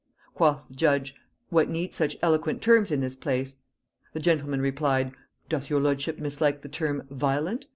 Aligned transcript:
Quoth 0.33 0.67
the 0.67 0.73
Judge; 0.73 1.13
'What 1.49 1.69
need 1.69 1.93
such 1.93 2.17
eloquent 2.23 2.59
terms 2.59 2.89
in 2.89 3.01
this 3.01 3.15
place?' 3.15 3.57
The 4.13 4.19
gentleman 4.19 4.59
replied, 4.59 5.11
'Doth 5.47 5.69
your 5.69 5.79
lordship 5.79 6.17
mislike 6.17 6.63
the 6.63 6.69
term 6.69 7.05
(violent)? 7.11 7.67